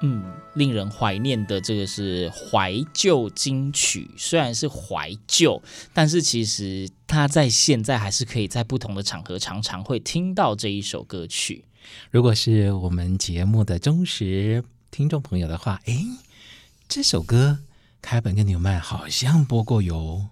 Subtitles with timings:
[0.00, 0.22] 嗯
[0.54, 5.62] 令人怀念的这个是怀旧金曲，虽然是怀旧，
[5.94, 11.64] 但是其实它在现在还是可以在不同的场合常常会听到这一首歌曲。
[12.10, 16.04] 如果是我们节目的忠实听众朋友的话，诶，
[16.88, 17.60] 这首歌
[18.02, 20.28] 凯本跟纽曼好像播过哟。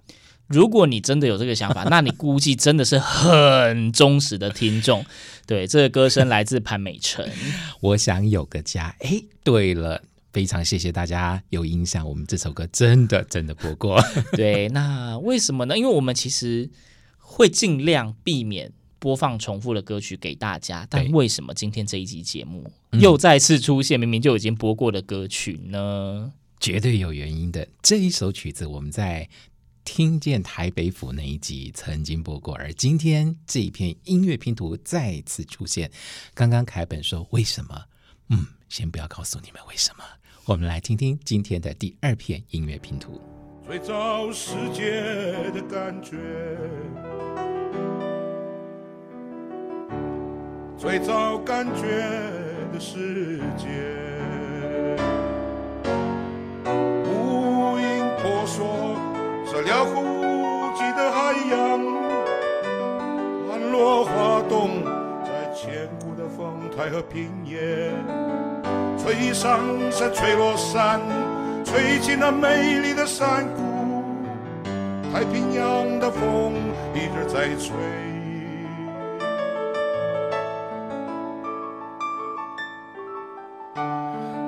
[0.48, 5.04] 如果你真的有这个想法， 那你估计真的是很忠实的听众。
[5.46, 7.30] 对，这个歌声来自潘美辰，
[7.80, 8.94] 我想有个家。
[9.00, 10.02] 诶，对了。
[10.32, 14.02] 非常谢谢大家有印象，我们这首歌真的真的播过。
[14.34, 15.78] 对，那为什么呢？
[15.78, 16.68] 因为我们其实
[17.18, 20.84] 会尽量避免播放重复的歌曲给大家。
[20.90, 26.32] 但为什么今天这一集节目又再次出现明明就已经播过的歌曲呢？
[26.58, 27.68] 绝对有原因的。
[27.80, 29.28] 这一首曲子我们在
[29.84, 35.90] 听见台北府那一集曾经播过，而今天这一片音乐拼图再次出现。
[36.32, 37.84] 刚刚凯本说为什么？
[38.30, 40.04] 嗯，先不要告诉你们为什么。
[40.46, 43.20] 我们来听听今天的第二片音乐拼图。
[43.66, 45.02] 最早世界
[45.52, 46.16] 的感觉，
[50.78, 51.86] 最早感觉
[52.72, 53.66] 的世界，
[59.54, 61.80] 射了无际的海洋，
[63.46, 64.82] 花落花动
[65.22, 67.92] 在千古的风台和平野。
[68.98, 69.60] 吹上
[69.92, 71.00] 山，吹落山，
[71.64, 73.62] 吹进那美丽的山谷。
[75.12, 76.54] 太平洋的风
[76.92, 77.76] 一直在吹。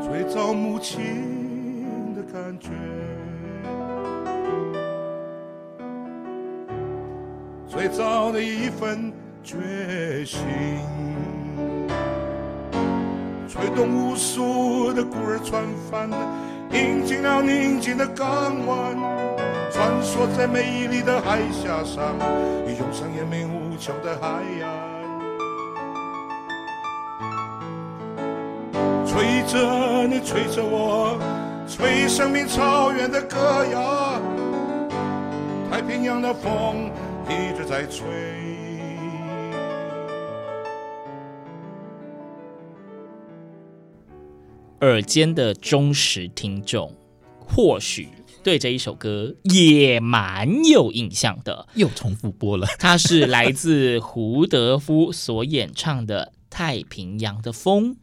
[0.02, 2.70] 最早母亲的感觉，
[7.68, 9.12] 最早的一份
[9.42, 10.40] 决心。
[13.48, 16.10] 吹动无数的孤儿船帆，
[16.72, 18.96] 引进了宁静的港湾，
[19.70, 22.14] 穿梭在美丽的海峡上，
[22.66, 24.28] 涌上延绵无穷的海
[24.62, 24.96] 岸。
[29.06, 31.18] 吹着你，吹着我，
[31.66, 34.20] 吹生命草原的歌谣，
[35.70, 36.90] 太平洋的风
[37.28, 38.06] 一直在吹。
[44.80, 46.94] 耳尖的忠实听众，
[47.40, 48.08] 或许
[48.44, 51.66] 对这一首歌也蛮有印象的。
[51.74, 57.94] 又重复播了，它是来自胡德夫所演唱的《太平洋的风》。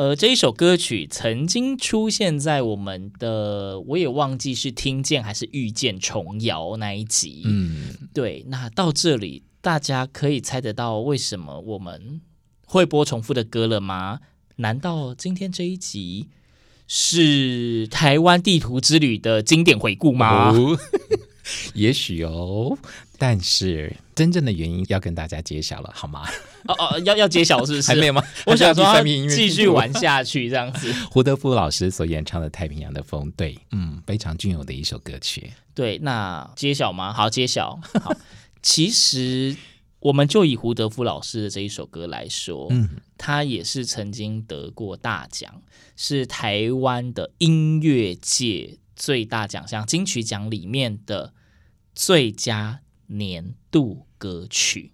[0.00, 7.42] 呃，这一首歌曲曾经出现在我们的，我也忘记是听见还是遇见重摇那一集。
[7.44, 8.42] 嗯，对。
[8.48, 12.22] 那到这里，大家可以猜得到为什么我们
[12.64, 14.20] 会播重复的歌了吗？
[14.56, 16.30] 难道今天这一集
[16.88, 20.50] 是台湾地图之旅的经典回顾吗？
[20.50, 20.78] 哦、
[21.74, 22.78] 也许哦，
[23.20, 26.26] 但是真正的原因要跟大家揭晓了，好吗？
[26.66, 27.86] 哦哦，要要揭晓是不是？
[27.86, 28.24] 还没有吗？
[28.46, 28.82] 我想说
[29.28, 30.90] 继续玩下去，这样子。
[31.12, 35.52] 胡德夫老师所演唱的《太平洋的风》，对，嗯，非常隽永的一首歌曲。
[35.74, 37.12] 对，那揭晓吗？
[37.12, 37.78] 好，揭晓。
[38.02, 38.16] 好，
[38.62, 39.54] 其实。
[40.02, 42.88] 我们就以胡德夫老师的这一首歌来说，嗯，
[43.18, 45.60] 他也是曾经得过大奖，
[45.94, 51.34] 是台湾的音乐界最大奖项金曲奖里面的
[51.94, 52.80] 最佳
[53.10, 54.92] 年度歌曲。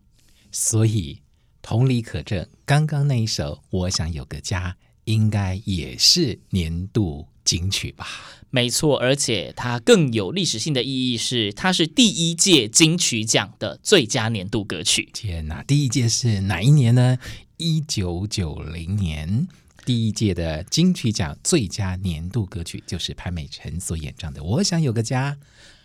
[0.51, 1.21] 所以
[1.61, 4.71] 同理可证，刚刚那一首《我想有个家》
[5.05, 8.07] 应该也是年度金曲吧？
[8.51, 15.11] 没错，而且它更有历史性的意义是，它是第一届金曲奖的最佳年度歌曲。
[15.13, 17.19] 天哪，第一届是哪一年呢？
[17.59, 19.47] 一九九零年。
[19.85, 25.33] 第一届的金曲奖最佳年度歌曲就是潘美辰所演唱的《我想有个家》。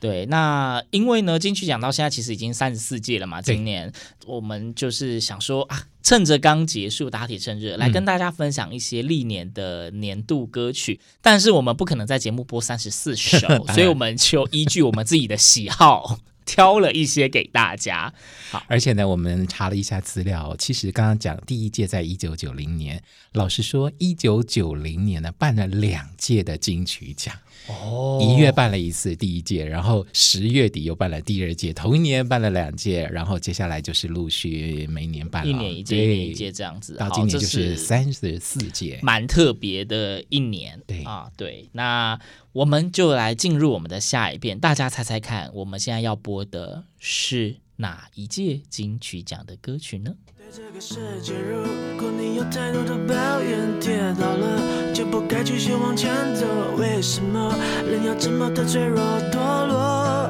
[0.02, 3.40] 对，那因为呢，金曲奖到现在其实已经三十四届了嘛。
[3.40, 3.94] 今年
[4.26, 11.00] 我们就是想说啊，趁着刚结束，打铁趁热，来跟大家分享一些历年的年度歌曲。
[11.02, 16.18] 嗯、但是我们不可能在节目播三十四首， 所以我们就依据我们自己的喜好。
[16.44, 18.12] 挑了一些给大家，
[18.50, 23.02] 好，而且呢，我们查了一下资料，其实刚刚讲第一届在一九九零年，
[23.34, 27.34] 老实说，一九九零年呢办了两届的金曲奖。
[27.68, 35.50] 哦，一月办了一次第一届，然后十月底又办了第二届，同一年办了两届，然后接下来就是陆续每年办了。
[35.50, 40.82] 一年一届，一年一届这样子，到今年就是三十四届，蛮特别的一年。
[40.88, 41.04] 对。
[41.04, 42.20] 啊，对，那
[42.54, 50.12] 我们就来进入我们的下一遍，大家猜猜看，我们现在要播的是哪一届金曲奖的歌曲呢？
[50.38, 51.64] 对这个世界，如
[52.00, 56.46] 果你有太多的抱怨，跌倒了就不该继续往前走。
[56.78, 59.02] 为什么人要这么的脆弱
[59.32, 60.30] 堕落？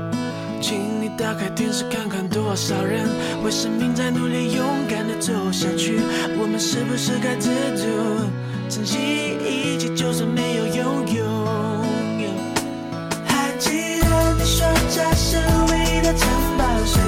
[0.62, 3.06] 请你打开电视看看，多少人
[3.44, 6.00] 为生命在努力，勇敢的走下去。
[6.40, 7.84] 我们是不是该知足，
[8.70, 8.98] 珍惜
[9.44, 11.26] 一切，就算没有拥有？
[13.26, 15.36] 还记得你说这是
[15.68, 17.02] 唯一的城堡随，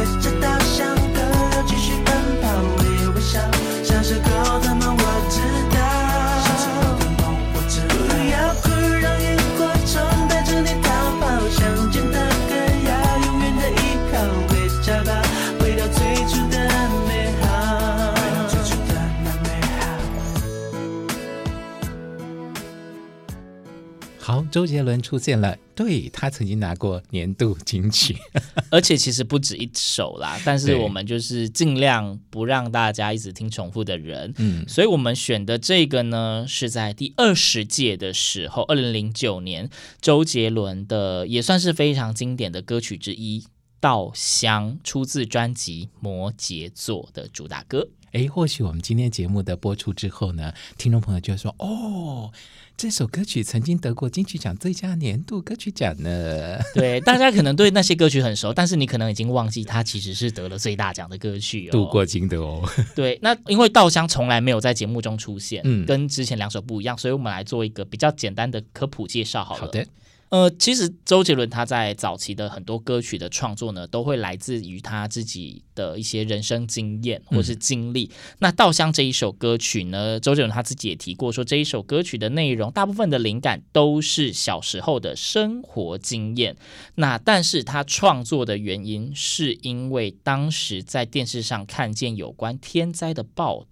[24.54, 25.58] 周杰伦出现了。
[25.74, 28.16] 对，他曾经拿过年度金曲，
[28.70, 30.40] 而且其实不止一首啦。
[30.46, 39.68] 但是我们就是尽量不让大家一直听重复的人，嗯，所以我们选的这个呢，是在第二十届的时候，二零零九年，
[40.00, 43.40] 周杰伦的也算是非常经典的歌曲之一，
[43.80, 47.90] 《稻香》出自专辑《摩羯座》的主打歌。
[48.12, 52.32] 哎，或许我们今天节目的播出之后呢，听众朋友就会说：“哦。”
[52.76, 56.60] 这首歌曲曾经得过金曲奖最佳年度歌曲奖呢。
[56.76, 61.72] 对，大家可能对那些歌曲很熟，但是你可能已经忘记它其实是得了最大奖的歌曲哦。
[61.72, 62.68] 渡过金的哦。
[62.96, 69.62] 对，那因为稻香从来没有在节目中出现，嗯，跟之前两首不一样，所以我们来做一个比较简单的科普介绍好了。
[69.62, 69.86] 好的。
[70.34, 78.06] 呃，其实周杰伦他在早期的很多歌曲的创作呢，都会来自于他自己的一些人生经验或是经历。
[78.06, 86.58] 嗯、那《稻香》这一首歌曲呢，周杰伦他自己也提过，说这一首歌曲的内容大部分的灵感都是小时候的生活经验。
[86.96, 93.68] 那但是他创作的原因，是因为当时在电视上看见有关天灾的报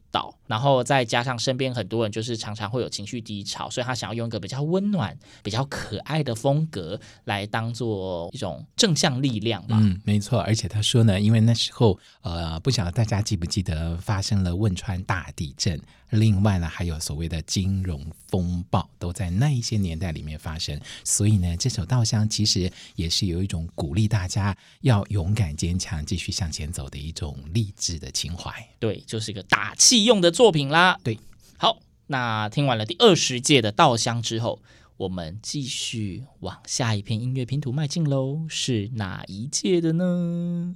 [0.45, 9.77] 然后再加上身边很多人就是常常会有情绪低潮，所以他想要用一个比较温暖、比较可爱的风格来当做一种正向力量吧。
[9.79, 10.39] 嗯，没错。
[10.41, 15.79] 而且他说呢，因为那时候呃，不晓得大家记不记得发生了汶川大地震。
[16.11, 20.79] 另外呢，还有所谓的金融风暴，都在那一些年代里面发生。
[21.03, 28.53] 所以呢，这首《稻香》其实也是有一种鼓励大家要勇敢坚强、继续向前走的一种励志的情怀。
[28.79, 30.99] 对，就是一个打气用的作品啦。
[31.03, 31.17] 对，
[31.57, 34.61] 好，那听完了第二十届的《稻香》之后，
[34.97, 38.45] 我们继续往下一片音乐拼图迈进喽。
[38.49, 40.75] 是哪一届的呢？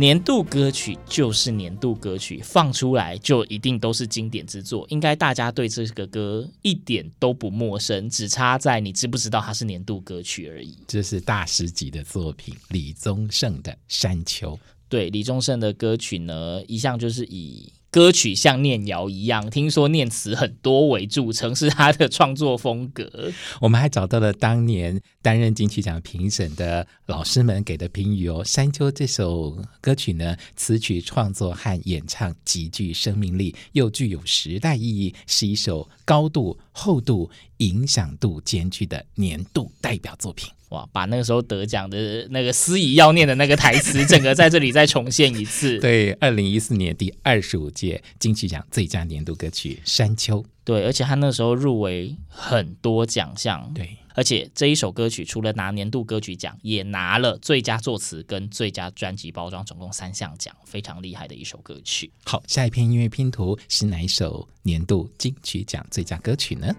[0.00, 4.86] 年度歌曲就是年度歌曲，放出来就一定都是经典之作。
[4.88, 10.74] 应该大家对这个歌一点都不陌生，只差在你知不知道它是年度歌曲而已。
[10.86, 14.56] 这是大师级的作品，李宗盛的《山丘》。
[14.88, 17.70] 对，李宗盛的歌曲呢，一向就是以。
[17.90, 23.32] 歌曲像念瑶一样，听说念词很多为著称，是他的创作风格。
[23.60, 28.44] 我们还找到了当年担任金曲奖评审的老师们给的评语哦。
[28.44, 40.48] 《山丘》这首歌曲呢，词曲创作和演唱极具生命力，又具有时代意义，是一首高度、厚度、影响度兼具的年度代表作品。
[40.70, 40.88] 哇！
[40.92, 45.78] 把那个时候得奖的那个司仪要念的那个台词，整个在这里再重现一次。
[45.82, 50.40] 对，二零一四年第二十五届金曲奖最佳年度歌曲《山丘》。
[50.64, 53.70] 对，而且他那时候入围很多奖项。
[53.74, 62.10] 对，而且这一首歌曲除了拿年度歌曲奖，也拿了最佳作词跟最佳专辑包装，总共三项奖，非常厉害的一首歌曲。
[62.24, 66.74] 好，下一篇音乐拼图是哪一首年度金曲奖最佳歌曲呢？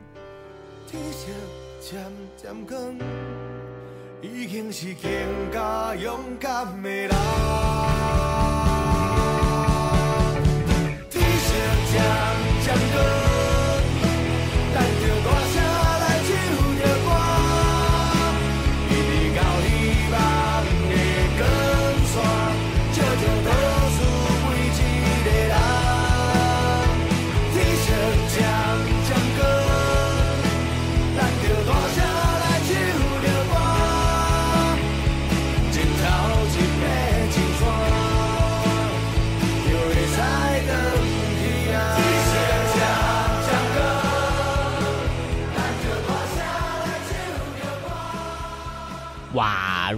[4.23, 7.09] 已经是更加勇敢的人。
[11.09, 11.55] 天色
[11.91, 12.40] 渐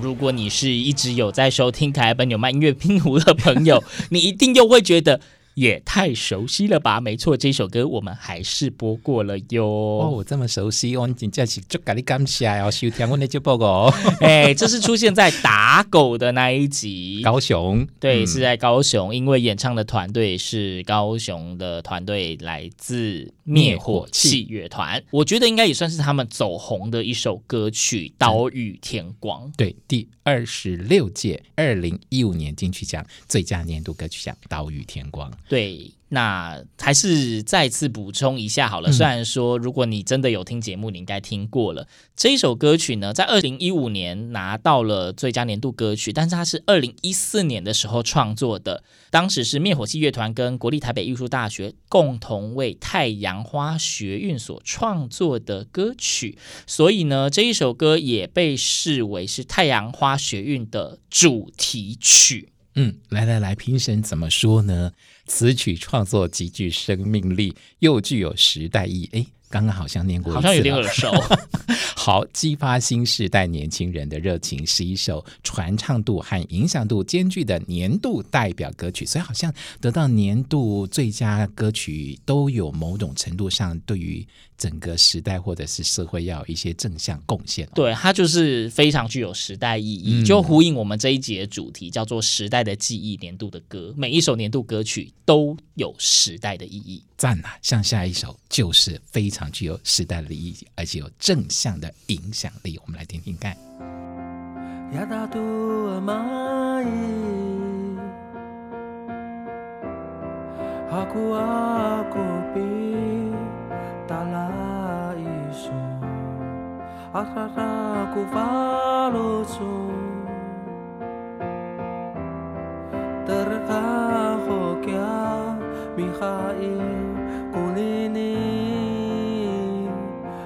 [0.03, 5.21] 如果你是一直有在收听台本纽曼音乐拼图的朋友，你一定又会觉得。
[5.55, 6.99] 也太熟悉了吧？
[6.99, 9.65] 没错，这首歌我们还是播过了哟。
[9.65, 13.93] 哦，这么熟悉，我真的是就给你感谢哦，收听我的节目哦。
[14.21, 25.03] 哎，这是出现在打狗的那一集，高雄，对，是在高雄，嗯、因为演唱的团队是高雄的团队，来自灭火器乐团。
[25.11, 29.47] 我觉得应该也算是他们走红的一首歌曲《岛屿天光》。
[29.55, 35.29] 对，第二十六届二零一五年金曲奖最佳年度歌曲奖《岛屿天光》。
[35.49, 38.91] 对，那还是再次补充一下好了。
[38.91, 48.83] 虽然说，如果你真的有听节目，你应该听过了这一首歌曲呢，在二零一五年拿到了最佳年度歌曲，但是它是二零一四年的时候创作的。
[49.11, 62.49] 当时是灭火器乐团跟国立台北艺术大学共同为太阳花学运所创作的歌曲，所以呢，这一首歌也被视为是太阳花学运的主题曲。
[62.75, 64.93] 嗯，来来来，评审怎么说呢？
[65.25, 69.09] 词曲创作极具生命力，又具有时代意义。
[69.13, 71.11] 诶刚刚好像念过一次，好像有点耳熟。
[71.95, 84.25] 好，激发新时代年轻人的热情，是一首传唱度和影响度兼具的年度代表歌曲，所以好像得到年度最佳歌曲都有某种程度上对于
[84.57, 87.69] 整个时代或者是社会要有一些正向贡献。
[87.73, 93.15] 对，它就是非常具有时代意义，就呼应我们这一集的主题，叫做“时代的记忆”。
[93.21, 97.01] 年度的歌，每一首年度歌曲都有时代的意义。
[97.15, 97.55] 赞啊！
[97.61, 102.79] 像下一首就是非常具有时代的意义，而且有正向的影响力。
[102.85, 103.55] 我们来听听看。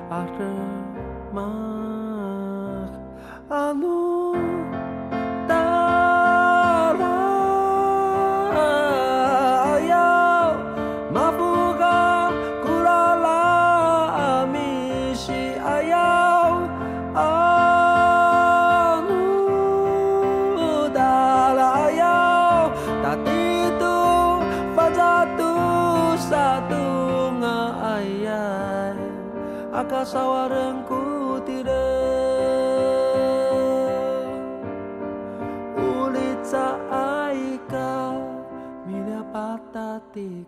[0.10, 1.44] armach.
[3.50, 4.07] Ano
[35.76, 36.60] 无力再
[36.92, 38.14] 爱一个
[38.86, 40.46] 迷了吧大地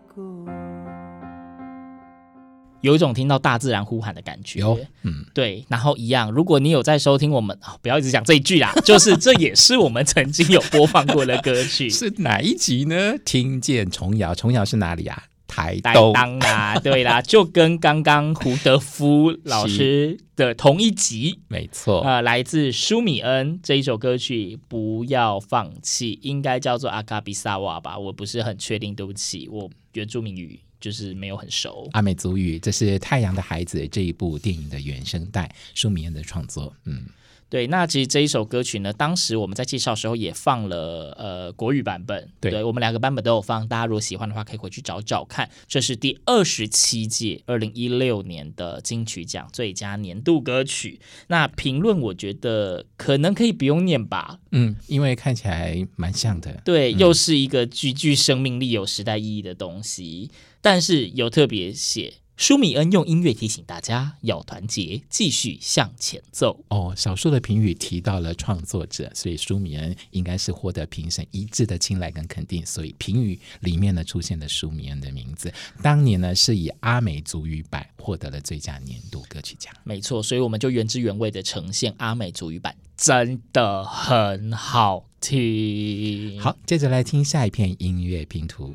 [2.80, 4.60] 有一种听到大自然呼喊的感觉。
[4.60, 5.24] 有嗯。
[5.34, 11.90] 对然后一样如果你有在收听我们不要一直讲这一句啦 就是这也是我们曾经有播放过的歌曲。
[11.90, 13.18] 是哪一集呢？
[13.24, 15.24] 听见虫谣，虫谣是哪里啊？
[15.60, 22.00] 台东啦， 对啦，就跟刚刚胡德夫老师的同一集，没错。
[22.00, 27.98] 呃，来自舒米恩这一首歌曲，不要放弃，应该叫做阿卡比萨瓦吧？
[27.98, 31.88] 我不是很确定，对不起，我原住民语就是没有很熟。
[31.92, 37.04] 阿美族语，这是《太阳的孩子》这一部电影的原声带，舒米恩的创作，嗯。
[37.50, 45.50] 对，那其实这一首歌曲呢，当时我们在介绍的时候也放了呃国语版本，对，对我们两个版本都有放，大家如果喜欢的话，可以回去找找看。
[45.66, 51.00] 这是第二十七届二零一六年的金曲奖最佳年度歌曲。
[51.26, 56.62] 那评论我觉得可能可以不用念吧，嗯，因为看起来蛮像的。
[56.64, 60.30] 对，又是一个极具生命力、有时代意义的东西，
[60.60, 62.14] 但是有特别写。
[62.40, 66.64] 舒米恩用音乐提醒大家要团结，继续向前走。
[66.68, 72.64] 哦，少数的评语提到了创作者，所以舒米恩应该是获得评审一致的青睐跟肯定。
[72.64, 75.52] 所以评语里面呢出现了舒米恩的名字。
[75.82, 79.70] 当年呢是以阿美族语版获得了最佳年度歌曲奖。
[79.84, 86.40] 没错，所以我们就原汁原味的呈现阿美族语版，真的很好听。
[86.40, 88.74] 好，接着来听下一片音乐拼图。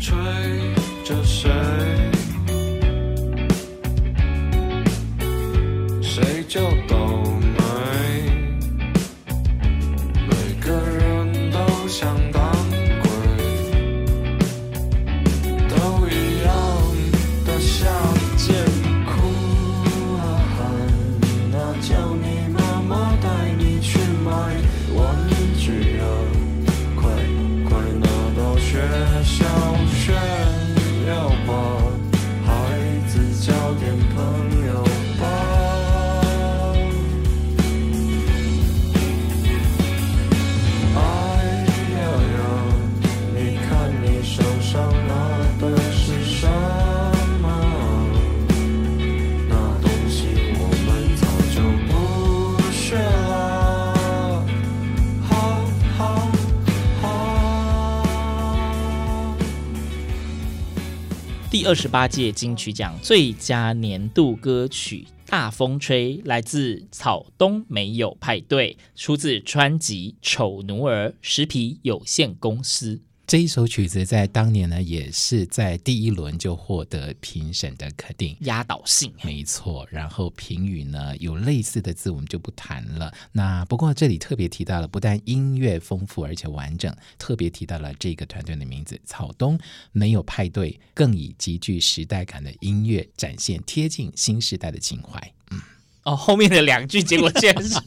[0.00, 0.14] 吹
[1.04, 1.50] 着谁？
[6.00, 6.60] 谁就
[61.66, 73.00] 二十八届金曲奖最佳年度歌曲《大风吹》来自草东没有派对，出自专辑《丑奴儿》实皮有限公司。
[73.26, 79.10] 这一首曲子在当年呢，也是在第一轮就获得评审的肯定，压倒性。
[79.22, 83.12] 没错，然后评语呢有类似的字，我们就不谈了。
[83.32, 89.58] 那不过这里特别提到了，不但音乐丰富而且完整，特别提到了这个团队的名字——草东
[89.92, 95.32] 没有派对，更以极具时代感的音乐展现贴近新时代的情怀。
[95.50, 95.60] 嗯。
[96.04, 97.78] 哦，后面的两句结果竟然是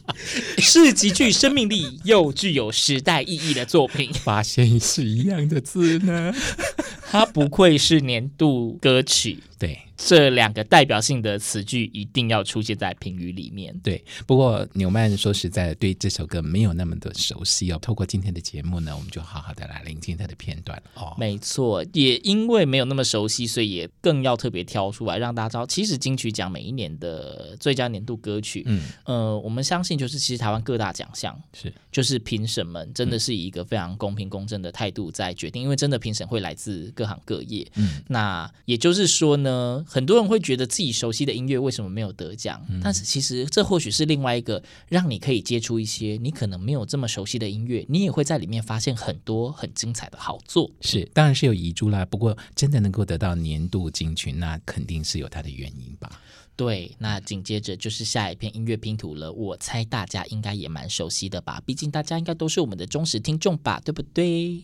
[0.62, 6.34] 是极具生命力又具有时代意义的作品， 发现是一样的字呢，
[7.10, 9.80] 它不愧是年度歌曲，对。
[9.98, 13.78] 这两个代表性的词句一定要出现在评语里面。
[13.84, 17.80] 对，不过纽曼说实在的，对这首歌没有那么的熟悉哦。
[17.82, 21.16] 透过今天的节目呢，我们就好好的来聆听它的片段哦。
[21.18, 25.66] 没错，也因为没有那么熟悉，所以也更要特别挑出来让大家知道。
[25.66, 37.68] 其实金曲奖每一年的最佳年度歌曲，嗯呃，我们相信就是其实台湾各大奖项是就是评审们真的是以一个非常公平公正的态度在决定，嗯、因为真的评审会来自各行各业。
[37.76, 39.84] 嗯，那也就是说呢。
[39.88, 42.62] 很多人会觉得自己熟悉的音乐为什么没有得奖？
[42.70, 50.70] 嗯、但是其实这或许是另外一个让你可以接触一些你可能没有这么熟悉的音乐，你也会在里面发现很多很精彩的好作。
[50.82, 52.06] 是，当然是有遗珠啦。
[52.06, 56.22] 不过真的能够得到年度金曲，那肯定是有它的原因吧？
[56.58, 59.32] 对，那紧接着就是下一片音乐拼图了。
[59.32, 61.62] 我猜大家应该也蛮熟悉的吧？
[61.66, 63.80] 毕竟大家应该都是我们的忠实听众吧？
[63.86, 64.64] 对不对？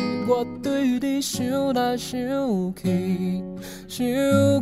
[0.81, 2.19] 对你想来想
[2.75, 3.43] 去，
[3.87, 4.03] 想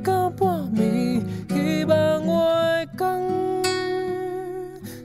[0.03, 2.51] 到半暝，希望我
[2.83, 3.15] 的天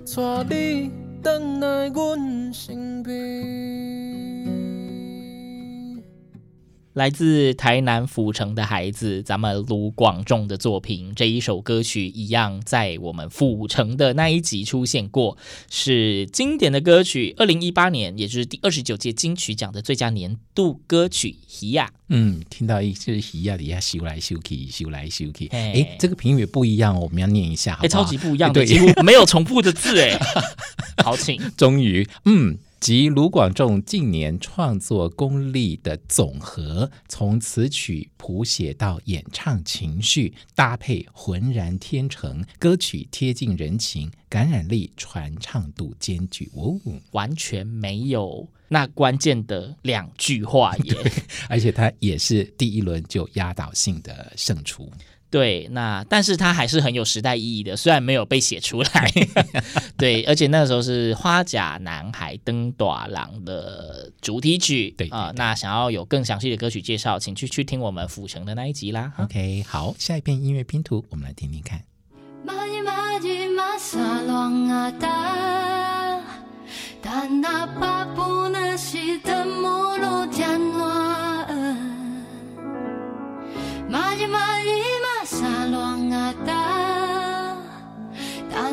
[0.09, 0.91] 带你
[1.23, 4.14] 回来阮身边。
[6.95, 15.37] 来自台南府城的孩子，咱们卢广仲的作品，这一首歌曲一样在我们府城的那一集出现过，
[15.69, 17.35] 是经典的歌曲。
[17.37, 21.91] 二零一八年，也就是第二十九届金曲奖的最佳年度歌曲《喜呀》。
[22.11, 25.49] 嗯，听到一句“喜呀”底下修来修去，修来修去。
[25.49, 27.89] 哎，这个评语不一样，我们要念一下好不好？
[27.89, 30.01] 超级不一样的，几乎没有重复的字。
[30.01, 30.17] 哎，
[31.03, 31.43] 好，请。
[31.57, 32.57] 终于，嗯。
[32.81, 46.79] 及卢广仲近年创作功力的总和，从词曲谱写到演唱情绪搭配浑然天成，歌曲贴近人情，感染力传唱度兼具，哦，
[47.13, 50.95] 完全没有那关键的两句话耶，
[51.49, 54.91] 而且他也是第一轮就压倒性的胜出。
[55.35, 59.11] 对，那但是它还是很有时代意义的，虽然没有被写出来。
[59.99, 64.95] 对，而且那个时候是《花甲男孩登大人》的主题曲。
[64.97, 69.13] 对啊、呃，那想要有更详细的歌曲介绍，请去去听我们府城的那一集啦。
[69.19, 71.83] OK，好，下一片音乐拼图，我们来听听看。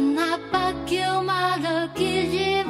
[0.02, 2.61] 花っぱきゅうまるきじ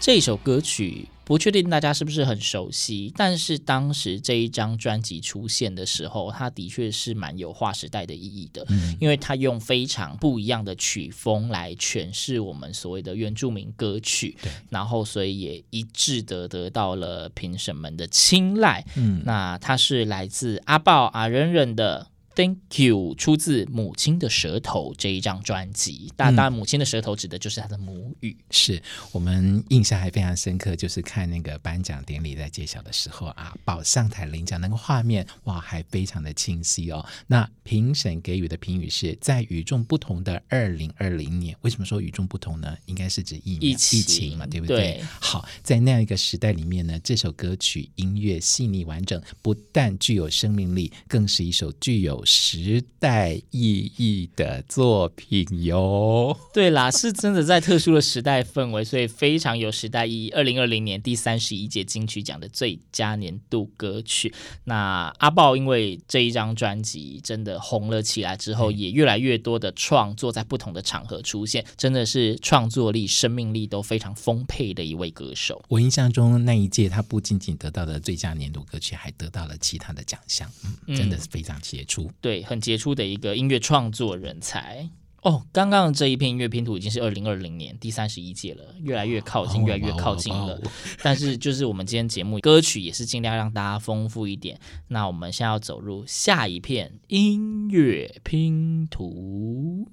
[0.00, 14.34] 这首歌曲不确定大家是不是很熟悉，但是当时这一张专辑出现的时候，它的确是蛮有划时代的意义的，嗯、因为它用非常不一样的曲风来诠释我们所谓的原住民歌曲，
[14.70, 18.82] 然后所以也一致的得到了评审们的青睐。
[18.96, 22.06] 嗯，那它是来自阿豹阿忍忍的。
[22.38, 26.12] Thank you，出自《母亲的舌头》这一张专辑。
[26.14, 28.30] 当然，母亲的舌头指的就是他的母语。
[28.30, 37.04] 嗯、是我们印象还非常深刻，就是看那个颁奖典礼在揭晓的时候啊，宝上台领奖那个画面，哇，还非常的清晰哦。
[37.26, 42.72] 那评审给予的评语是在与众不同的二零二零年，为什么说与众不同呢？
[42.86, 44.76] 应该是指疫疫情嘛，对不对？
[44.76, 45.02] 对。
[45.20, 52.24] 好，在那样一个时代里面呢，这首歌曲音乐细腻完整，不但具有生命力，更是一首具有。
[52.28, 60.30] 时代意义的作品哟，对啦，是真的在特殊的时代氛围，所以非常有时代意义。
[60.32, 75.64] 二零二零年第三十一届金曲奖的最佳年度歌曲，那阿豹因为这一张专辑真的红了起来之后，也越来越多的创作在不同的场合出现，真的是创作力、生命力都非常丰沛的一位歌手。
[75.68, 80.46] 我印象中那一届他不仅仅得到了最佳年度歌曲，还得到了其他的奖项，
[80.86, 82.10] 嗯，真的是非常杰出。
[82.20, 84.90] 对，很杰出的一个音乐创作人才
[85.22, 85.46] 哦。
[85.52, 90.60] 刚刚这一片音乐拼图已经是二零二零年第三十一届了，越来越靠近，越来越靠近了。
[91.00, 94.58] 但是，就是我们今天节目歌曲也是尽量让大家丰富一点。
[94.88, 99.86] 那我们现在要走入下一片音乐拼图。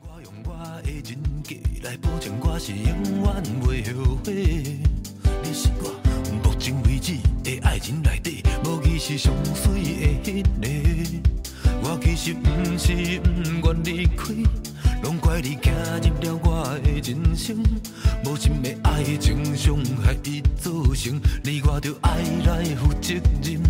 [0.00, 2.86] 我用我的人格来保证我是永
[3.24, 3.66] 远不
[4.00, 4.80] 后悔。
[5.42, 5.90] 你是我
[6.44, 9.82] 目前为止的爱情里底，无疑是上水
[10.22, 11.41] 的那个。
[11.92, 14.32] 我其实不是不愿离开，
[15.02, 17.62] 拢怪你走入了我的人生，
[18.24, 23.60] 无心的爱情伤害已造成，你我着爱来负责任。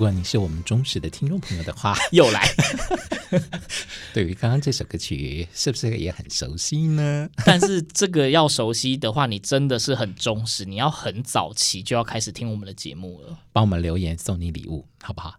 [0.00, 2.48] 果你是我们忠实的听众朋友的话， 又来。
[4.12, 7.28] 对于刚刚这首歌曲，是不是也很熟悉呢？
[7.46, 13.38] 但是这个要熟悉的话，你真的是很忠实，你要很早期就要开始听我们的节目了。
[13.52, 15.38] 帮我们留言送你礼物，好不好？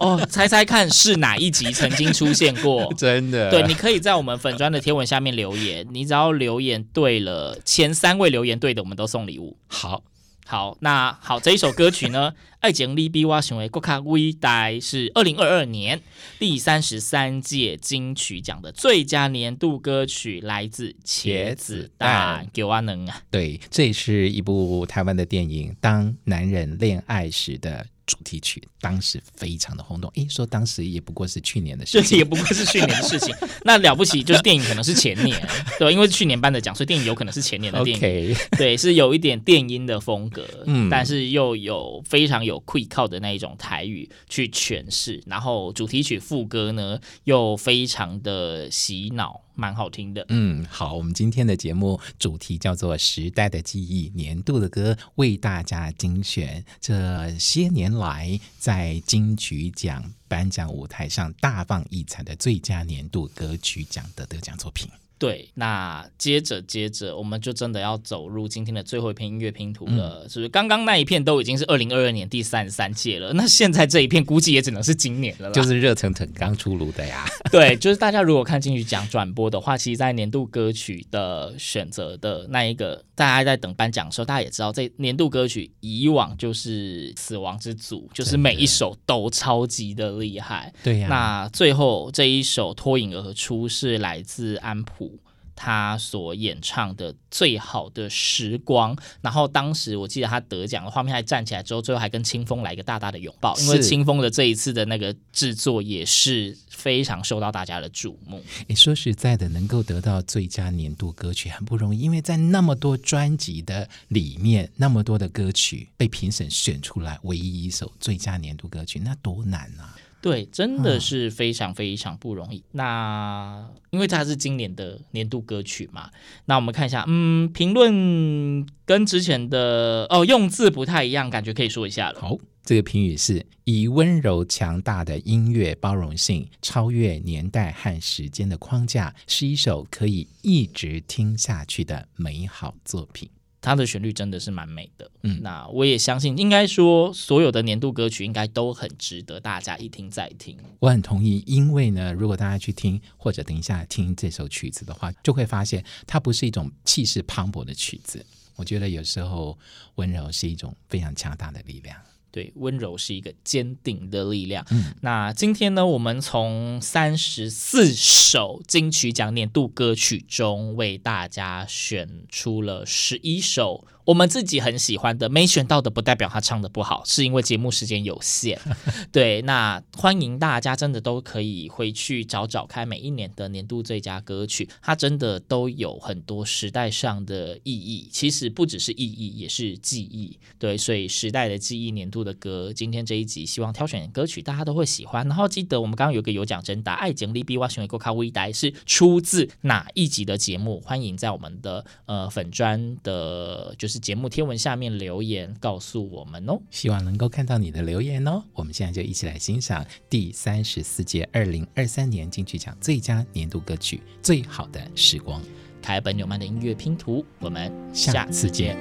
[0.00, 2.92] 哦，猜猜看是哪一集曾经出现过？
[2.94, 3.50] 真的？
[3.50, 9.56] 对，你可以在我们粉砖的贴文下面留言，你只要留言对了，前三位留言对的，我们都送礼物。
[9.68, 10.02] 好。
[10.46, 16.00] 好，那好，这一首歌曲呢，《爱情利比哇行为国卡 v 带》是二零二二年
[16.38, 22.44] 第三十三届金曲奖的最佳年度歌曲，来自《茄子蛋》。
[22.52, 23.22] 给我能啊！
[23.30, 27.86] 对，这是一部台湾的电影《当男人恋爱时》的。
[28.12, 33.34] 主题曲当时非常的轰动，诶，说当时也不过是去年的事情， 也不过是去年的事情。
[33.64, 35.48] 那了不起，就是电影可能是前年，
[35.78, 38.36] 对，因为去年颁的奖，所以电影有可能是前年的电影。
[38.58, 49.40] 对，是有一点电音的风格，嗯，但是又有非常有 quick 靠的那一种台语去诠释，然后主题曲副歌呢又非常的洗脑。
[49.54, 64.88] 蛮好听的，嗯，好，我们今天的节目主题叫做《时代的记忆》，年度的歌为大家精选这些年来在金曲奖颁奖舞台上大放异彩的最佳年度歌曲奖的得奖作品。
[65.22, 70.48] 对，那接着接着，我们就真的要走入今天的最后一篇音乐拼图了，嗯、是不是？
[70.48, 77.24] 刚刚那一片都已经是二零二二年第三十三届了，那现在这一片估计也只能是今年了啦，就是热腾腾刚出炉的呀。
[77.52, 90.74] 对，就是大家如果看进去讲转播的话，其实，在年度歌曲的选择的那一个，大家在等颁奖的时候，大家也知道，这年度歌曲以往就是死亡之组，就是每一首都超级的厉害。
[90.82, 95.11] 对呀，那最后这一首脱颖而出是来自安普。
[95.54, 108.42] 他所演唱的最好的时光，然后当时我记得他得奖的画面，还站起来之后，最后还跟清风来一个大大的拥抱，因为清风的这一次的那个制作也是非常受到大家的瞩目。
[108.66, 119.96] 你说实在的，能够得到最佳年度歌曲很不容易，因为在那么多专辑的里面，那么多的歌曲被评审选出来，唯一一首最佳年度歌曲，那多难啊！
[120.22, 122.58] 对，真的是非常非常不容易。
[122.58, 126.08] 嗯、那因为它是今年的年度歌曲嘛，
[126.44, 132.20] 那我们看一下，嗯，评论跟之前的哦用字不太一样，感觉可以说一下了。
[132.20, 143.28] 好，这个评语是以温柔强大的音乐包容性，超越年代和时间的框架，是一首可以一直听下去的美好作品。
[143.62, 150.58] 它的旋律真的是蛮美的，嗯，那我也相信，应该说所有的年度歌曲应该都很值得大家一听再听。
[150.80, 158.26] 我很同意，因为呢，如果大家去听或者等一下听这首曲子的话，就会发现它不是一种气势磅礴的曲子。
[158.56, 159.56] 我觉得有时候
[159.94, 161.96] 温柔是一种非常强大的力量。
[162.32, 164.66] 对，温柔是一个坚定的力量。
[164.70, 173.86] 嗯，那今天呢，我们从三十四首金曲奖年度歌曲中，为大家选出了十一首。
[174.04, 178.58] 我们自己很喜欢的，没选到的不代表他唱的不好，是因为节目时间有限。
[179.12, 188.08] 对，那欢迎大家真的都可以回去找找看每一年的年度最佳歌曲，它真的都有很多时代上的意义。
[188.10, 190.36] 其实不只是意义，也是记忆。
[190.58, 195.24] 对，所以时代的记忆年度的歌，今天这一集希望挑选歌曲大家都会喜欢。
[195.28, 200.80] 然后记得我们刚刚有个有奖征答，爱情你比我想的更伟大是出自哪一集的节目？
[200.80, 203.91] 欢迎在我们的呃粉专的，就是。
[203.92, 208.42] 是节目贴文下面留言告诉我们哦，希望能够看到你的留言哦。
[208.54, 215.42] 我们现在就一起来欣赏第三十四届二零二三年金曲奖最佳年度歌曲《最好的时光》。
[215.82, 218.78] 凯本纽曼的音乐拼图，我们下次见。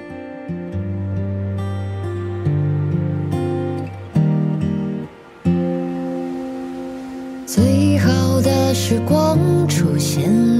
[7.45, 10.50] 最好的时光出现